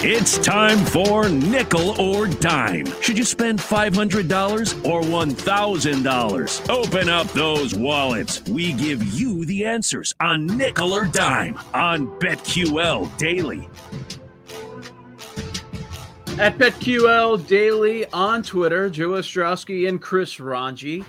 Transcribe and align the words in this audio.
It's 0.00 0.36
time 0.38 0.78
for 0.84 1.26
Nickel 1.26 1.98
or 1.98 2.28
Dime. 2.28 2.84
Should 3.00 3.16
you 3.16 3.24
spend 3.24 3.58
$500 3.58 4.84
or 4.84 5.00
$1,000? 5.00 6.68
Open 6.68 7.08
up 7.08 7.26
those 7.28 7.74
wallets. 7.74 8.42
We 8.44 8.74
give 8.74 9.02
you 9.14 9.46
the 9.46 9.64
answers 9.64 10.14
on 10.20 10.46
Nickel 10.46 10.92
or 10.92 11.06
Dime 11.06 11.58
on 11.72 12.08
BetQL 12.20 13.16
Daily. 13.16 13.68
At 16.38 16.58
BetQL 16.58 17.46
Daily 17.48 18.06
on 18.12 18.42
Twitter, 18.42 18.90
Joe 18.90 19.08
Ostrowski 19.08 19.88
and 19.88 20.00
Chris 20.00 20.36
Rongey. 20.36 21.06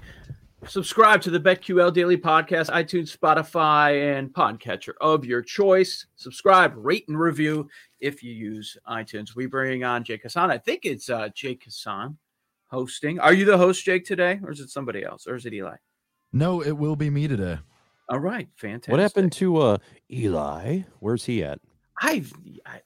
Subscribe 0.65 1.21
to 1.21 1.29
the 1.29 1.39
BetQL 1.39 1.93
Daily 1.93 2.17
Podcast, 2.17 2.69
iTunes, 2.69 3.15
Spotify, 3.15 4.17
and 4.17 4.33
Podcatcher 4.33 4.93
of 4.99 5.23
your 5.23 5.41
choice. 5.41 6.07
Subscribe, 6.15 6.73
rate, 6.75 7.05
and 7.07 7.17
review 7.17 7.69
if 7.99 8.23
you 8.23 8.31
use 8.31 8.77
iTunes. 8.87 9.35
We 9.35 9.45
bring 9.45 9.83
on 9.83 10.03
Jake 10.03 10.23
Hassan. 10.23 10.51
I 10.51 10.57
think 10.57 10.85
it's 10.85 11.09
uh, 11.09 11.29
Jake 11.33 11.63
Hassan 11.63 12.17
hosting. 12.67 13.19
Are 13.19 13.33
you 13.33 13.45
the 13.45 13.57
host, 13.57 13.83
Jake, 13.83 14.05
today, 14.05 14.39
or 14.43 14.51
is 14.51 14.59
it 14.59 14.69
somebody 14.69 15.03
else, 15.03 15.27
or 15.27 15.35
is 15.35 15.45
it 15.45 15.53
Eli? 15.53 15.75
No, 16.33 16.61
it 16.61 16.73
will 16.73 16.95
be 16.95 17.09
me 17.09 17.27
today. 17.27 17.59
All 18.09 18.19
right, 18.19 18.47
fantastic. 18.55 18.91
What 18.91 18.99
happened 18.99 19.31
to 19.33 19.57
uh 19.57 19.77
Eli? 20.11 20.81
Where's 20.99 21.25
he 21.25 21.43
at? 21.43 21.59
I've 22.01 22.31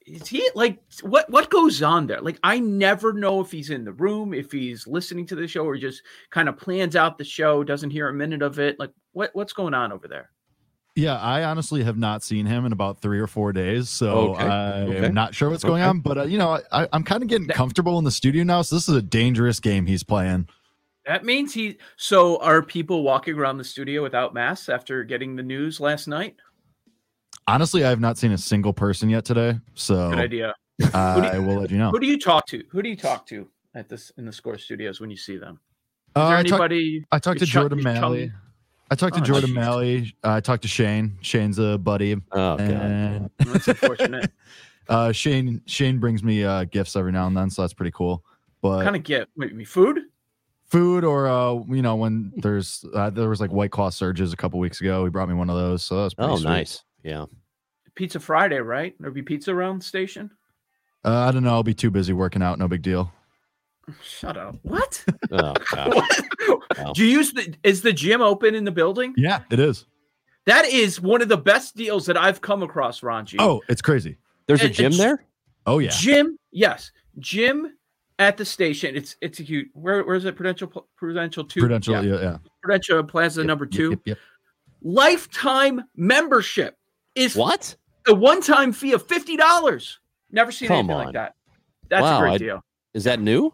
is 0.05 0.27
he 0.27 0.49
like 0.55 0.79
what 1.03 1.29
what 1.29 1.49
goes 1.49 1.83
on 1.83 2.07
there? 2.07 2.21
Like 2.21 2.39
I 2.43 2.59
never 2.59 3.13
know 3.13 3.41
if 3.41 3.51
he's 3.51 3.69
in 3.69 3.83
the 3.83 3.91
room, 3.91 4.33
if 4.33 4.51
he's 4.51 4.87
listening 4.87 5.25
to 5.27 5.35
the 5.35 5.47
show, 5.47 5.65
or 5.65 5.77
just 5.77 6.01
kind 6.29 6.47
of 6.47 6.57
plans 6.57 6.95
out 6.95 7.17
the 7.17 7.23
show, 7.23 7.63
doesn't 7.63 7.89
hear 7.91 8.07
a 8.07 8.13
minute 8.13 8.41
of 8.41 8.57
it. 8.59 8.79
Like 8.79 8.91
what 9.11 9.31
what's 9.33 9.53
going 9.53 9.73
on 9.73 9.91
over 9.91 10.07
there? 10.07 10.31
Yeah, 10.95 11.17
I 11.17 11.45
honestly 11.45 11.83
have 11.83 11.97
not 11.97 12.21
seen 12.21 12.45
him 12.45 12.65
in 12.65 12.73
about 12.73 12.99
three 12.99 13.19
or 13.19 13.27
four 13.27 13.53
days, 13.53 13.89
so 13.89 14.33
Okay, 14.35 14.43
I 14.43 14.81
okay. 14.81 15.05
am 15.05 15.13
not 15.13 15.33
sure 15.33 15.49
what's 15.49 15.63
going 15.63 15.81
Okay. 15.81 15.89
on. 15.89 15.99
But 16.01 16.17
uh, 16.17 16.23
you 16.23 16.37
know, 16.37 16.59
I, 16.71 16.87
I'm 16.91 17.03
kind 17.03 17.23
of 17.23 17.29
getting 17.29 17.47
comfortable 17.47 17.97
in 17.97 18.03
the 18.03 18.11
studio 18.11 18.43
now, 18.43 18.61
so 18.61 18.75
this 18.75 18.89
is 18.89 18.95
a 18.95 19.01
dangerous 19.01 19.61
game 19.61 19.85
he's 19.85 20.03
playing. 20.03 20.49
That 21.05 21.23
means 21.23 21.53
he. 21.53 21.77
So 21.95 22.41
are 22.41 22.61
people 22.61 23.03
walking 23.03 23.35
around 23.35 23.57
the 23.57 23.63
studio 23.63 24.03
without 24.03 24.33
masks 24.33 24.67
after 24.67 25.03
getting 25.05 25.37
the 25.37 25.43
news 25.43 25.79
last 25.79 26.07
night? 26.07 26.35
Honestly, 27.47 27.85
I 27.85 27.89
have 27.89 28.01
not 28.01 28.17
seen 28.17 28.33
a 28.33 28.37
single 28.37 28.73
person 28.73 29.09
yet 29.09 29.23
today, 29.23 29.59
so 29.75 30.09
Good 30.09 30.19
idea. 30.19 30.53
I 30.93 31.39
will 31.39 31.55
let 31.61 31.71
you 31.71 31.77
know. 31.77 31.91
Who 31.91 31.99
do 32.01 32.07
you 32.07 32.19
talk 32.19 32.45
to? 32.47 32.63
Who 32.69 32.81
do 32.81 32.89
you 32.89 32.97
talk 32.97 33.25
to 33.27 33.47
at 33.75 33.87
this 33.87 34.11
in 34.17 34.25
the 34.25 34.33
score 34.33 34.57
studios 34.57 34.99
when 34.99 35.09
you 35.09 35.17
see 35.17 35.37
them? 35.37 35.59
Is 36.09 36.11
Uh, 36.17 36.27
there 36.27 36.37
I 36.37 36.43
talk- 36.43 36.59
anybody? 36.59 37.05
I 37.13 37.19
talked 37.19 37.39
to 37.39 37.45
Jordan 37.45 37.77
you 37.79 37.83
Malley. 37.85 38.31
I 38.91 38.95
talked 38.95 39.15
to 39.15 39.21
Oh, 39.21 39.23
Jordan 39.23 39.51
jeez. 39.51 39.55
Malley. 39.55 40.15
I 40.23 40.41
talked 40.41 40.61
to 40.63 40.67
Shane. 40.67 41.17
Shane's 41.21 41.57
a 41.59 41.77
buddy. 41.77 42.13
Oh 42.31 42.57
god. 42.57 42.59
and 42.61 43.29
That's 43.39 43.67
unfortunate. 43.69 44.31
uh, 44.89 45.11
Shane 45.13 45.61
Shane 45.65 45.97
brings 45.99 46.23
me 46.23 46.43
uh, 46.43 46.65
gifts 46.65 46.95
every 46.95 47.11
now 47.13 47.25
and 47.27 47.35
then, 47.35 47.49
so 47.49 47.61
that's 47.63 47.73
pretty 47.73 47.91
cool. 47.91 48.23
But 48.61 48.83
kind 48.83 48.95
of 48.95 49.03
get 49.03 49.27
wait, 49.37 49.55
me 49.55 49.63
food? 49.65 49.99
food 50.65 51.03
or 51.03 51.27
uh 51.27 51.53
you 51.67 51.81
know 51.81 51.95
when 51.97 52.31
there's 52.37 52.85
uh, 52.93 53.09
there 53.09 53.27
was 53.27 53.41
like 53.41 53.51
white 53.51 53.71
claw 53.71 53.89
surges 53.89 54.31
a 54.31 54.37
couple 54.37 54.57
weeks 54.57 54.79
ago 54.79 55.03
he 55.03 55.09
brought 55.09 55.27
me 55.27 55.35
one 55.35 55.49
of 55.49 55.55
those 55.57 55.83
so 55.83 55.97
that 55.97 56.03
was 56.03 56.13
pretty 56.13 56.31
Oh, 56.31 56.35
sweet. 56.37 56.45
nice. 56.45 56.83
Yeah. 57.03 57.25
Pizza 57.95 58.21
Friday, 58.21 58.59
right? 58.59 58.95
There'll 58.97 59.13
be 59.13 59.21
pizza 59.21 59.51
around 59.53 59.79
the 59.81 59.85
station. 59.85 60.31
uh, 61.03 61.25
i 61.27 61.31
don't 61.31 61.43
know 61.43 61.49
i'll 61.51 61.61
be 61.63 61.73
too 61.73 61.91
busy 61.91 62.13
working 62.13 62.41
out 62.41 62.57
no 62.57 62.69
big 62.69 62.81
deal 62.83 63.11
Shut 64.03 64.37
up. 64.37 64.55
What? 64.63 65.03
Oh 65.31 65.53
what? 65.73 66.21
Wow. 66.77 66.93
Do 66.93 67.03
you 67.05 67.17
use 67.17 67.33
the? 67.33 67.53
Is 67.63 67.81
the 67.81 67.91
gym 67.93 68.21
open 68.21 68.55
in 68.55 68.63
the 68.63 68.71
building? 68.71 69.13
yeah 69.17 69.41
it 69.49 69.59
is 69.59 69.85
That 70.45 70.65
is 70.65 71.01
one 71.01 71.21
of 71.21 71.27
the 71.29 71.37
best 71.37 71.75
deals 71.75 72.05
that 72.05 72.15
I've 72.17 72.41
come 72.41 72.63
across, 72.63 73.01
Rongey. 73.01 73.35
oh 73.39 73.61
it's 73.67 73.81
crazy 73.81 74.17
There's 74.47 74.63
a 74.63 74.69
gym 74.69 74.93
there? 74.97 75.25
oh 75.65 75.79
yeah 75.79 75.89
Gym, 75.91 76.37
yes, 76.51 76.91
gym 77.19 77.73
at 78.19 78.37
the 78.37 78.45
station. 78.45 78.95
It's 78.95 79.15
it's 79.19 79.39
a 79.39 79.43
huge. 79.43 79.67
Where 79.73 80.03
where 80.05 80.15
is 80.15 80.25
it? 80.25 80.35
Prudential 80.35 80.67
Pl- 80.67 80.87
Prudential 80.95 81.43
two. 81.43 81.59
prudential 81.59 81.95
Yeah. 81.95 82.13
yeah 82.15 82.21
yeah, 82.21 82.37
Prudential 82.61 83.03
Plaza 83.03 83.41
Yep, 83.41 83.47
number 83.47 83.65
yep, 83.65 83.71
two. 83.71 83.89
yep, 83.91 83.99
yep. 84.05 84.17
Lifetime 84.83 85.83
membership 85.95 86.75
is 87.15 87.35
What? 87.35 87.75
a 88.07 88.13
one-time 88.13 88.71
fee 88.73 88.93
of 88.93 89.05
fifty 89.07 89.37
dollars. 89.37 89.99
Never 90.31 90.51
seen 90.51 90.67
Come 90.69 90.77
anything 90.89 90.95
on. 90.95 91.05
like 91.05 91.13
that. 91.13 91.35
That's 91.89 92.03
Wow, 92.03 92.17
a 92.17 92.21
great 92.21 92.33
I- 92.33 92.37
deal. 92.37 92.63
Is 92.93 93.03
that 93.05 93.19
new? 93.19 93.53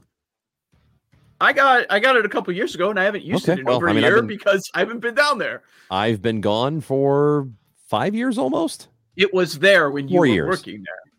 I 1.40 1.54
got 1.54 1.86
I 1.90 2.00
got 2.00 2.16
it 2.16 2.26
a 2.26 2.30
couple 2.30 2.54
years 2.54 2.74
ago, 2.76 2.90
and 2.90 3.00
I 3.00 3.04
haven't 3.04 3.24
used 3.24 3.44
Okay, 3.48 3.54
it 3.54 3.60
in 3.60 3.66
well, 3.66 3.76
over 3.76 3.88
I 3.88 3.92
a 3.92 3.94
mean, 3.96 4.04
I've 4.04 4.10
year 4.12 4.18
been- 4.22 4.28
because 4.28 4.70
I 4.74 4.80
haven't 4.80 5.00
been 5.00 5.16
down 5.16 5.38
there. 5.38 5.64
I've 5.92 6.22
been 6.22 6.42
gone 6.42 6.82
for 6.82 7.48
five 7.88 8.16
years 8.16 8.38
almost. 8.38 8.88
It 9.16 9.34
was 9.34 9.60
there 9.60 9.90
when 9.92 10.08
you 10.08 10.14
Four 10.16 10.20
were 10.22 10.26
years. 10.28 10.48
working 10.50 10.84
there. 10.84 11.14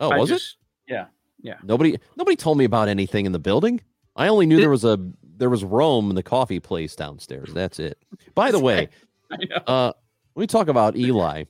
Oh, 0.00 0.10
I 0.10 0.18
was 0.18 0.30
it? 0.30 0.42
Yeah, 0.88 1.06
Yeah. 1.42 1.56
Nobody 1.64 1.98
nobody 2.16 2.36
told 2.36 2.58
me 2.58 2.64
about 2.64 2.88
anything 2.88 3.26
in 3.26 3.32
the 3.32 3.38
building. 3.38 3.80
I 4.14 4.28
only 4.28 4.46
knew 4.46 4.58
It- 4.58 4.60
there 4.60 4.70
was 4.70 4.84
a 4.84 4.98
there 5.38 5.50
was 5.50 5.64
Rome 5.64 6.08
in 6.10 6.16
the 6.16 6.22
coffee 6.22 6.60
place 6.60 6.96
downstairs. 6.96 7.52
That's 7.52 7.78
it. 7.78 7.98
By 8.34 8.50
the 8.52 8.58
way, 8.68 8.88
uh 9.66 9.92
let 10.34 10.40
me 10.40 10.46
talk 10.46 10.68
about 10.68 10.96
Eli. 10.96 11.44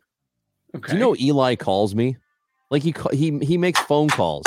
Okay. 0.75 0.89
Do 0.93 0.95
you 0.95 1.01
know 1.01 1.17
Eli 1.17 1.55
calls 1.57 1.95
me? 1.95 2.17
Like 2.71 2.83
he 2.83 2.95
he 3.13 3.39
he 3.45 3.59
makes 3.59 3.79
phone 3.81 4.09
calls. 4.09 4.45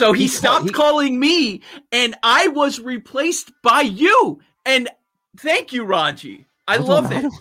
So 0.00 0.12
he, 0.14 0.22
He 0.22 0.28
stopped 0.28 0.64
he- 0.66 0.72
calling 0.72 1.20
me, 1.20 1.60
and 1.92 2.14
I 2.22 2.48
was 2.48 2.80
replaced 2.80 3.52
by 3.62 3.82
you. 3.82 4.40
And 4.64 4.88
thank 5.36 5.72
you, 5.74 5.84
Rongey. 5.84 6.46
I 6.66 6.78
don't- 6.78 6.86
love 6.88 7.12
I 7.12 7.18
it. 7.20 7.32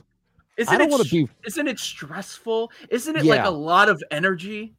I 0.67 0.77
don't 0.77 0.89
it 0.89 0.91
want 0.91 1.03
to 1.07 1.09
be 1.09 1.29
Isn't 1.47 1.67
it 1.69 1.79
stressful? 1.79 2.69
Isn't 2.89 3.15
it 3.15 3.23
like 3.23 3.45
a 3.45 3.49
lot 3.49 3.87
of 3.87 4.03
energy? 4.11 4.73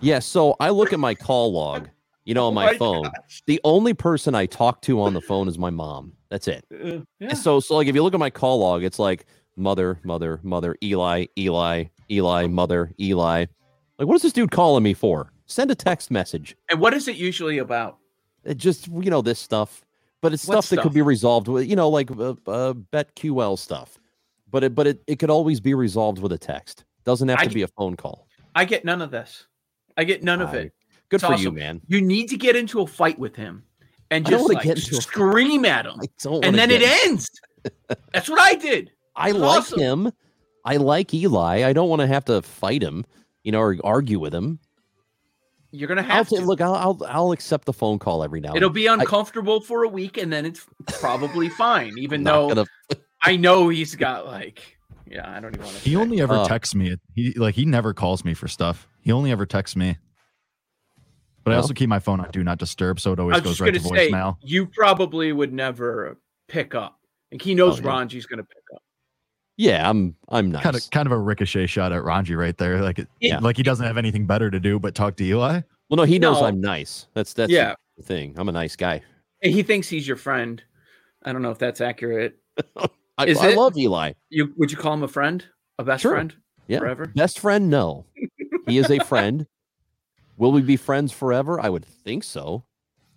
Yeah, 0.00 0.20
so 0.20 0.54
I 0.60 0.70
look 0.70 0.92
at 0.92 1.00
my 1.00 1.16
call 1.16 1.52
log, 1.52 1.88
you 2.24 2.32
know, 2.34 2.46
on 2.46 2.52
Oh 2.52 2.54
my, 2.54 2.66
my 2.66 2.78
phone. 2.78 3.02
gosh. 3.02 3.42
The 3.46 3.60
only 3.64 3.92
person 3.92 4.36
I 4.36 4.46
talk 4.46 4.82
to 4.82 5.00
on 5.00 5.14
the 5.14 5.20
phone 5.20 5.48
is 5.48 5.58
my 5.58 5.70
mom. 5.70 6.12
That's 6.28 6.46
it. 6.46 6.64
Uh, 6.72 6.98
yeah. 7.18 7.34
So 7.34 7.58
so 7.58 7.74
like 7.74 7.88
if 7.88 7.94
you 7.96 8.04
look 8.04 8.14
at 8.14 8.20
my 8.20 8.30
call 8.30 8.60
log, 8.60 8.84
it's 8.84 9.00
like 9.00 9.26
mother, 9.56 9.98
mother, 10.04 10.38
mother, 10.44 10.76
Eli, 10.80 11.24
Eli, 11.36 11.84
Eli, 12.08 12.46
mother, 12.46 12.92
Eli. 13.00 13.46
Like 13.98 14.06
what 14.06 14.14
is 14.14 14.22
this 14.22 14.32
dude 14.32 14.52
calling 14.52 14.84
me 14.84 14.94
for? 14.94 15.32
Send 15.46 15.70
a 15.70 15.74
text 15.74 16.10
message. 16.10 16.56
And 16.70 16.80
what 16.80 16.92
is 16.94 17.08
it 17.08 17.16
usually 17.16 17.58
about? 17.58 17.98
It 18.44 18.56
just 18.58 18.88
you 18.88 19.10
know 19.10 19.22
this 19.22 19.38
stuff, 19.38 19.84
but 20.20 20.32
it's 20.32 20.46
What 20.46 20.54
stuff 20.64 20.68
that 20.70 20.82
could 20.82 20.92
be 20.94 21.02
resolved 21.02 21.48
with 21.48 21.68
you 21.68 21.76
know 21.76 21.88
like 21.88 22.10
uh, 22.10 22.30
uh, 22.46 22.74
BetQL 22.74 23.58
stuff. 23.58 23.98
But 24.50 24.64
it 24.64 24.74
but 24.74 24.86
it, 24.86 25.02
it 25.06 25.18
could 25.18 25.30
always 25.30 25.60
be 25.60 25.74
resolved 25.74 26.20
with 26.20 26.32
a 26.32 26.38
text. 26.38 26.84
Doesn't 27.04 27.28
have 27.28 27.38
I 27.40 27.44
to 27.44 27.50
g- 27.50 27.54
be 27.54 27.62
a 27.62 27.68
phone 27.68 27.96
call. 27.96 28.28
I 28.54 28.64
get 28.64 28.84
none 28.84 29.02
of 29.02 29.10
this. 29.10 29.46
I 29.96 30.04
get 30.04 30.22
none 30.22 30.40
of 30.42 30.54
it. 30.54 30.72
Good 31.08 31.22
It's 31.22 31.26
for 31.26 31.34
you, 31.34 31.52
man. 31.52 31.80
You 31.86 32.00
need 32.00 32.28
to 32.30 32.36
get 32.36 32.56
into 32.56 32.80
a 32.80 32.86
fight 32.86 33.18
with 33.18 33.36
him 33.36 33.62
and 34.10 34.26
just 34.26 34.48
like, 34.48 34.62
get 34.62 34.78
scream 34.78 35.64
at 35.64 35.86
him. 35.86 36.00
I 36.26 36.40
And 36.42 36.56
then 36.56 36.70
it 36.70 36.80
get- 36.80 37.06
ends. 37.06 37.30
That's 38.12 38.28
what 38.28 38.40
I 38.40 38.54
did. 38.54 38.90
I 39.14 39.30
It's 39.30 39.38
like 39.38 39.58
awesome. 39.58 39.78
him. 39.80 40.12
I 40.64 40.76
like 40.78 41.12
Eli. 41.14 41.64
I 41.64 41.72
don't 41.72 41.88
want 41.88 42.00
to 42.00 42.06
have 42.08 42.24
to 42.26 42.42
fight 42.42 42.82
him, 42.82 43.04
you 43.44 43.52
know, 43.52 43.60
or 43.60 43.76
argue 43.84 44.18
with 44.18 44.34
him. 44.34 44.58
You're 45.76 45.88
gonna 45.88 46.02
I'll 46.02 46.08
have 46.08 46.28
t- 46.28 46.36
to. 46.36 46.42
look. 46.44 46.60
I'll, 46.60 46.74
I'll 46.74 47.00
I'll 47.08 47.32
accept 47.32 47.64
the 47.66 47.72
phone 47.72 47.98
call 47.98 48.22
every 48.24 48.40
now. 48.40 48.54
It'll 48.54 48.68
and 48.68 48.74
be 48.74 48.86
uncomfortable 48.86 49.60
for 49.60 49.84
a 49.84 49.88
week, 49.88 50.16
and 50.16 50.32
then 50.32 50.46
it's 50.46 50.66
probably 51.00 51.48
fine. 51.64 51.96
Even 51.98 52.24
though 52.24 52.48
gonna- 52.48 52.66
I 53.22 53.36
know 53.36 53.68
he's 53.68 53.94
got 53.94 54.26
like 54.26 54.76
Yeah, 55.06 55.28
I 55.30 55.40
don't 55.40 55.54
even 55.54 55.64
want 55.66 55.76
to. 55.78 55.82
He 55.88 55.96
only 55.96 56.20
ever 56.20 56.34
Oh. 56.34 56.46
texts 56.46 56.74
me. 56.74 56.96
He 57.14 57.32
like 57.34 57.54
he 57.54 57.64
never 57.64 57.92
calls 57.94 58.24
me 58.24 58.34
for 58.34 58.48
stuff. 58.48 58.88
He 59.00 59.12
only 59.12 59.30
ever 59.30 59.46
texts 59.46 59.76
me. 59.76 59.96
But 61.44 61.52
I 61.52 61.56
also 61.58 61.74
keep 61.74 61.88
my 61.88 62.00
phone 62.00 62.18
on 62.20 62.28
do 62.32 62.42
not 62.42 62.58
disturb, 62.58 62.98
so 62.98 63.12
it 63.12 63.20
always 63.20 63.40
goes 63.40 63.60
right 63.60 63.68
gonna 63.72 63.78
to 63.78 63.88
say 63.88 64.10
voicemail. 64.10 64.36
you 64.42 64.66
probably 64.66 65.32
would 65.32 65.52
never 65.52 66.18
pick 66.48 66.74
up. 66.74 66.98
Like 67.30 67.40
he 67.42 67.54
knows 67.54 67.78
Oh, 67.80 67.82
yeah. 67.84 67.88
Rongey's 67.90 68.26
gonna 68.26 68.42
pick 68.42 68.64
up. 68.74 68.82
Yeah, 69.56 69.88
I'm 69.88 70.14
I'm 70.28 70.50
nice. 70.50 70.62
Kind 70.62 70.76
of 70.76 70.90
kind 70.90 71.06
of 71.06 71.12
a 71.12 71.18
ricochet 71.18 71.66
shot 71.66 71.92
at 71.92 72.02
Rongey 72.02 72.36
right 72.36 72.56
there. 72.58 72.82
Like 72.82 72.98
it, 72.98 73.08
Yeah. 73.20 73.38
like 73.38 73.56
he 73.56 73.62
doesn't 73.62 73.86
have 73.86 73.96
anything 73.96 74.26
better 74.26 74.50
to 74.50 74.60
do 74.60 74.78
but 74.78 74.94
talk 74.94 75.16
to 75.16 75.24
Eli. 75.24 75.62
Well, 75.88 75.96
no, 75.96 76.02
he 76.02 76.18
knows 76.18 76.40
No. 76.40 76.46
I'm 76.46 76.60
nice. 76.60 77.06
That's 77.14 77.32
that's 77.32 77.50
Yeah. 77.50 77.74
the 77.96 78.02
thing. 78.02 78.34
I'm 78.36 78.48
a 78.48 78.52
nice 78.52 78.76
guy. 78.76 79.02
He 79.42 79.62
thinks 79.62 79.88
he's 79.88 80.06
your 80.06 80.16
friend. 80.16 80.62
I 81.24 81.32
don't 81.32 81.42
know 81.42 81.50
if 81.50 81.58
that's 81.58 81.80
accurate. 81.80 82.38
I, 83.18 83.26
Is 83.26 83.38
I 83.38 83.50
it? 83.50 83.56
love 83.56 83.76
Eli. 83.78 84.12
You 84.28 84.52
would 84.56 84.70
you 84.70 84.76
call 84.76 84.92
him 84.94 85.02
a 85.02 85.08
friend, 85.08 85.44
a 85.78 85.84
best 85.84 86.02
Sure. 86.02 86.12
friend 86.12 86.34
Yeah. 86.68 86.80
forever? 86.80 87.06
Best 87.14 87.38
friend? 87.38 87.70
No. 87.70 88.04
He 88.66 88.76
is 88.78 88.90
a 88.90 88.98
friend. 89.04 89.46
Will 90.36 90.52
we 90.52 90.60
be 90.60 90.76
friends 90.76 91.12
forever? 91.12 91.58
I 91.58 91.70
would 91.70 91.84
think 91.86 92.24
so. 92.24 92.64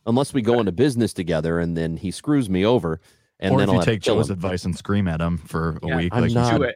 Unless 0.06 0.34
we 0.34 0.42
go 0.42 0.60
into 0.60 0.72
business 0.72 1.12
together 1.12 1.60
and 1.60 1.76
then 1.76 1.98
he 1.98 2.12
screws 2.12 2.50
me 2.50 2.66
over. 2.66 3.02
And 3.40 3.54
or 3.54 3.60
then 3.60 3.70
if 3.70 3.74
I'll 3.74 3.80
you 3.82 3.86
take 3.86 4.02
Joe's 4.02 4.30
him. 4.30 4.34
advice 4.34 4.66
and 4.66 4.76
scream 4.78 5.08
at 5.08 5.22
him 5.22 5.38
for 5.38 5.80
a 5.82 5.88
Yeah, 5.88 5.98
week. 5.98 6.10
I'm 6.14 6.22
like 6.24 6.32
not- 6.32 6.58
Do 6.58 6.64
it. 6.64 6.76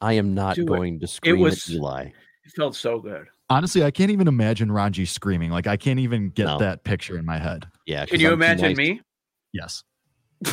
I 0.00 0.14
am 0.14 0.34
not 0.34 0.56
Do 0.56 0.62
it. 0.62 0.66
going 0.66 0.98
to 1.00 1.06
scream 1.06 1.36
it 1.36 1.40
was- 1.40 1.68
at 1.68 1.74
Eli. 1.74 2.02
It 2.44 2.52
felt 2.56 2.74
so 2.74 2.98
good. 2.98 3.26
Honestly, 3.50 3.84
I 3.84 3.90
can't 3.92 4.10
even 4.10 4.26
imagine 4.26 4.68
Rongey 4.70 5.06
screaming. 5.06 5.50
Like 5.50 5.66
I 5.66 5.76
can't 5.76 6.00
even 6.00 6.30
get 6.30 6.46
No. 6.46 6.58
that 6.58 6.82
picture 6.84 7.16
in 7.18 7.24
my 7.24 7.38
head. 7.38 7.66
Yeah. 7.86 8.00
'cause 8.00 8.10
Can 8.10 8.20
you 8.20 8.28
I'm 8.28 8.32
imagine 8.34 8.68
nice. 8.68 8.76
me? 8.76 9.00
Yes. 9.52 9.84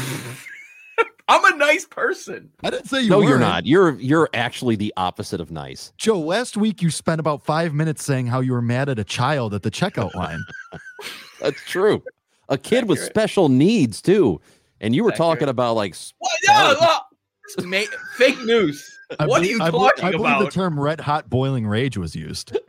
I'm 1.32 1.54
a 1.54 1.58
nice 1.58 1.86
person. 1.86 2.50
I 2.64 2.72
didn't 2.72 2.88
say 2.88 3.02
you 3.02 3.16
were. 3.16 3.22
No, 3.22 3.28
you're 3.28 3.40
weren't. 3.40 3.66
You're 3.68 3.92
you're 4.00 4.30
actually 4.34 4.76
the 4.76 4.92
opposite 4.98 5.40
of 5.40 5.52
nice. 5.52 5.94
Joe, 5.98 6.20
last 6.20 6.58
week 6.58 6.82
you 6.82 6.90
spent 6.90 7.20
about 7.20 7.44
five 7.46 7.72
minutes 7.74 8.04
saying 8.04 8.28
how 8.28 8.40
you 8.40 8.52
were 8.52 8.64
mad 8.64 8.90
at 8.90 8.98
a 8.98 9.04
child 9.04 9.54
at 9.54 9.62
the 9.62 9.70
checkout 9.70 10.14
line. 10.16 10.44
That's 11.40 11.62
true. 11.66 12.04
A 12.50 12.58
kid 12.58 12.90
with 12.90 13.00
special 13.00 13.48
needs 13.48 14.02
too. 14.02 14.42
And 14.82 14.96
you 14.96 15.04
were 15.04 15.12
Accurate. 15.12 15.18
talking 15.40 15.50
about 15.50 15.76
like 15.76 15.96
What? 16.20 16.32
No, 16.48 16.74
no. 16.80 16.88
Uh, 17.58 17.64
ma- 17.68 17.82
fake 18.16 18.42
news. 18.44 18.96
I 19.20 19.26
what 19.26 19.42
are 19.42 19.44
belie- 19.44 19.50
you 19.56 19.62
I, 19.62 19.66
be- 19.72 19.78
talking 19.78 20.06
I 20.06 20.12
believe 20.12 20.40
the 20.40 20.52
term 20.52 20.80
red 20.80 21.02
hot 21.02 21.30
boiling 21.30 21.66
rage 21.66 21.98
was 21.98 22.16
used. 22.16 22.56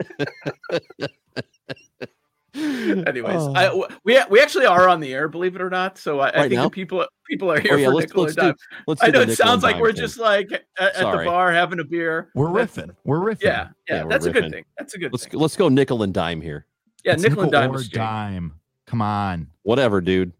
Anyways, 2.53 3.35
Oh. 3.37 3.53
I, 3.55 3.65
w- 3.65 3.87
we 4.03 4.19
we 4.29 4.41
actually 4.41 4.65
are 4.65 4.89
on 4.89 4.99
the 4.99 5.13
air, 5.13 5.29
believe 5.29 5.55
it 5.55 5.61
or 5.61 5.69
not. 5.69 5.97
So 5.97 6.19
I, 6.19 6.27
I 6.43 6.49
think 6.49 6.61
the 6.61 6.69
people 6.69 7.05
people 7.25 7.49
are 7.49 7.57
oh, 7.57 7.61
here 7.61 7.73
Oh 7.73 7.77
yeah, 7.77 7.87
for 7.87 7.93
let's 7.93 8.07
nickel 8.09 8.23
let's 8.23 8.35
do, 8.35 8.41
dime. 8.41 8.55
let's 8.87 9.03
I 9.03 9.07
know 9.07 9.21
it 9.21 9.37
sounds 9.37 9.63
like 9.63 9.79
we're 9.79 9.93
thing. 9.93 10.01
just 10.01 10.19
like 10.19 10.51
at, 10.51 10.65
at 10.77 10.95
the 10.97 11.23
bar 11.23 11.53
having 11.53 11.79
a 11.79 11.85
beer. 11.85 12.29
We're 12.35 12.47
riffing. 12.47 12.93
We're 13.05 13.19
riffing. 13.19 13.43
Yeah, 13.43 13.69
yeah, 13.87 13.95
Yeah, 13.95 14.03
we're 14.03 14.09
that's 14.09 14.25
a 14.25 14.31
good 14.31 14.51
thing. 14.51 14.65
That's 14.77 14.93
a 14.95 14.97
good 14.97 15.13
let's 15.13 15.27
thing. 15.27 15.39
let's 15.39 15.55
go 15.55 15.69
nickel 15.69 16.03
and 16.03 16.13
dime 16.13 16.41
here. 16.41 16.65
Yeah, 17.05 17.13
It's 17.13 17.23
nickel 17.23 17.43
and 17.43 17.51
dime. 17.53 17.71
or 17.71 17.83
dime. 17.83 18.53
Come 18.85 19.01
on. 19.01 19.47
Whatever, 19.63 20.01
dude. 20.01 20.33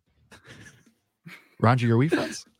Rongey, 1.62 1.90
are 1.90 1.98
we 1.98 2.08
friends? 2.10 2.46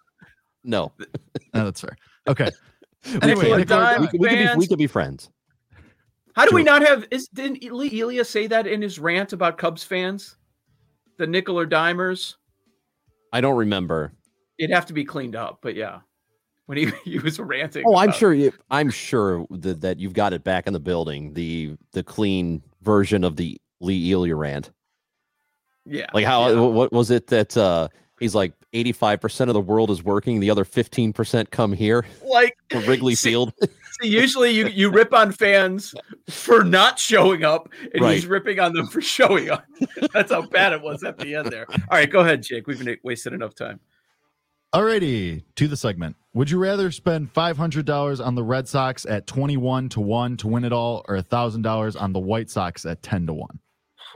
No. 0.64 0.92
No, 1.54 1.66
that's 1.66 1.82
fair. 1.82 1.98
Okay. 2.28 2.50
Anyway, 3.04 3.22
and 3.24 3.40
nickel 3.40 3.54
or 3.54 3.66
dime. 3.66 3.66
dime. 3.66 4.02
we, 4.02 4.08
could, 4.10 4.20
we, 4.20 4.30
could 4.30 4.36
be, 4.36 4.42
we 4.42 4.46
fans. 4.46 4.68
could 4.68 4.78
be 4.78 4.86
friends. 4.88 5.30
How 6.36 6.46
do 6.46 6.54
we 6.56 6.62
not 6.62 6.84
have? 6.84 7.08
Is 7.10 7.28
didn't 7.30 7.64
Eli- 7.64 7.90
Elia 8.00 8.24
say 8.24 8.46
that 8.46 8.68
in 8.68 8.80
his 8.80 9.00
rant 9.00 9.34
about 9.34 9.58
Cubs 9.58 9.84
fans? 9.84 10.38
The 11.18 11.26
nickel 11.26 11.58
or 11.60 11.66
dimers. 11.66 12.36
I 13.34 13.42
don't 13.42 13.58
remember. 13.58 14.14
It'd 14.60 14.74
have 14.74 14.86
to 14.86 14.94
be 14.94 15.04
cleaned 15.04 15.36
up, 15.36 15.60
but 15.64 15.74
yeah, 15.76 16.02
when 16.68 16.78
he 16.78 16.92
he 17.04 17.18
was 17.18 17.40
ranting. 17.40 17.84
Oh, 17.88 17.98
I'm 17.98 18.12
sure. 18.12 18.36
You, 18.36 18.54
I'm 18.70 18.92
sure 18.92 19.48
that, 19.50 19.82
that 19.82 20.00
you've 20.00 20.14
got 20.14 20.32
it 20.32 20.44
back 20.44 20.68
in 20.68 20.74
the 20.74 20.80
building. 20.80 21.34
The 21.34 21.76
the 21.94 22.04
clean 22.04 22.62
version 22.84 23.24
of 23.24 23.36
the 23.36 23.60
Lee 23.80 24.12
Elia 24.14 24.36
rant. 24.36 24.70
Yeah, 25.86 26.06
Like 26.14 26.26
how? 26.26 26.50
yeah. 26.50 26.60
What 26.60 26.94
was 26.94 27.10
it 27.10 27.26
that 27.28 27.58
uh, 27.58 27.88
he's 28.22 28.34
like 28.34 28.54
85 28.72 29.20
percent 29.20 29.50
of 29.50 29.54
the 29.54 29.62
world 29.62 29.92
is 29.92 30.02
working. 30.02 30.40
The 30.40 30.50
other 30.50 30.64
15 30.64 31.12
percent 31.12 31.52
come 31.52 31.74
here 31.74 32.06
like 32.24 32.56
to 32.70 32.80
Wrigley 32.80 33.16
See, 33.16 33.32
Field. 33.32 33.54
See, 34.02 34.08
usually 34.08 34.52
you 34.52 34.68
you 34.68 34.90
rip 34.90 35.14
on 35.14 35.34
fans 35.34 35.94
for 36.30 36.64
not 36.64 36.98
showing 36.98 37.44
up, 37.44 37.68
and 37.94 38.06
he's 38.06 38.26
ripping 38.26 38.60
on 38.60 38.72
them 38.74 38.88
for 38.88 39.02
showing 39.02 39.50
up. 39.50 39.66
That's 40.14 40.32
how 40.32 40.44
bad 40.44 40.72
it 40.72 40.82
was 40.82 41.04
at 41.04 41.18
the 41.18 41.36
end 41.36 41.52
there. 41.52 41.66
All 41.70 41.98
right, 41.98 42.10
go 42.10 42.22
ahead, 42.22 42.44
Jake. 42.44 42.68
We've 42.68 42.84
been 42.84 42.98
wasted 43.04 43.34
enough 43.34 43.56
time. 43.56 43.82
Alrighty, 44.74 45.44
to 45.56 45.68
the 45.68 45.76
segment. 45.76 46.16
Would 46.34 46.50
you 46.50 46.58
rather 46.58 46.92
spend 46.92 47.30
five 47.32 47.58
hundred 47.58 47.86
dollars 47.86 48.22
on 48.22 48.36
the 48.36 48.44
Red 48.44 48.70
Sox 48.70 49.06
at 49.06 49.28
twenty-one 49.28 49.90
to 49.90 50.00
one 50.00 50.38
to 50.38 50.48
win 50.48 50.64
it 50.64 50.72
all, 50.72 51.04
or 51.10 51.22
thousand 51.22 51.64
dollars 51.64 51.98
on 51.98 52.14
the 52.14 52.20
White 52.20 52.50
Sox 52.50 52.86
at 52.86 53.04
ten 53.04 53.28
to 53.28 53.34
one? 53.34 53.60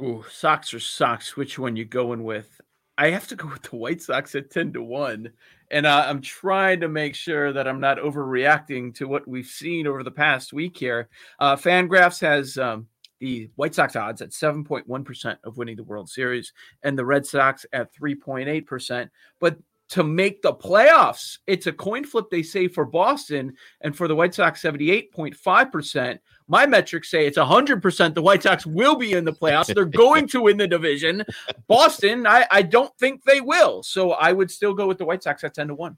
Ooh, 0.01 0.24
socks 0.30 0.74
or 0.74 0.80
socks? 0.80 1.36
Which 1.36 1.60
one 1.60 1.75
you 1.75 1.86
going 1.86 2.24
with? 2.24 2.62
I 2.98 3.10
have 3.10 3.28
to 3.28 3.36
go 3.36 3.48
with 3.48 3.64
the 3.64 3.76
White 3.76 4.02
Sox 4.02 4.36
at 4.36 4.50
ten 4.50 4.72
to 4.74 4.82
one, 4.82 5.32
and 5.70 5.86
uh, 5.86 6.06
I'm 6.08 6.22
trying 6.22 6.80
to 6.80 6.88
make 6.88 7.16
sure 7.16 7.52
that 7.52 7.68
I'm 7.68 7.80
not 7.82 7.98
overreacting 7.98 8.96
to 8.96 9.08
what 9.08 9.28
we've 9.28 9.46
seen 9.46 9.86
over 9.86 10.04
the 10.04 10.12
past 10.12 10.54
week 10.54 10.78
here. 10.78 11.10
Uh, 11.40 11.56
Fangraphs 11.56 12.22
has 12.22 12.58
um, 12.58 12.88
the 13.20 13.50
White 13.56 13.76
Sox 13.76 13.96
odds 13.96 14.22
at 14.22 14.30
7.1 14.30 15.06
percent 15.06 15.40
of 15.44 15.58
winning 15.58 15.76
the 15.76 15.84
World 15.84 16.10
Series, 16.10 16.54
and 16.84 16.98
the 16.98 17.06
Red 17.06 17.26
Sox 17.26 17.66
at 17.74 17.94
3.8 17.94 18.66
percent. 18.66 19.12
But 19.40 19.58
to 19.96 20.04
make 20.04 20.42
the 20.42 20.54
playoffs, 20.54 21.40
it's 21.48 21.68
a 21.68 21.74
coin 21.74 22.04
flip. 22.04 22.30
They 22.30 22.44
say 22.44 22.68
for 22.68 22.86
Boston, 22.86 23.54
and 23.82 23.96
for 23.96 24.08
the 24.08 24.16
White 24.16 24.36
Sox, 24.36 24.62
78.5 24.62 25.72
percent 25.72 26.22
my 26.48 26.66
metrics 26.66 27.10
say 27.10 27.26
it's 27.26 27.38
100% 27.38 28.14
the 28.14 28.22
White 28.22 28.44
Sox 28.44 28.66
will 28.66 28.96
be 28.96 29.14
in 29.14 29.26
the 29.26 29.34
playoffs. 29.34 29.74
They're 29.74 29.86
going 30.06 30.28
to 30.28 30.42
win 30.42 30.58
the 30.58 30.68
division. 30.68 31.24
Boston, 31.68 32.28
I, 32.28 32.46
I 32.52 32.62
don't 32.62 32.96
think 33.00 33.24
they 33.24 33.42
will. 33.42 33.82
So 33.84 34.12
I 34.12 34.32
would 34.32 34.52
still 34.52 34.74
go 34.74 34.88
with 34.88 34.98
the 34.98 35.06
White 35.06 35.24
Sox 35.24 35.44
at 35.44 35.56
10 35.56 35.70
to 35.70 35.76
1. 35.76 35.98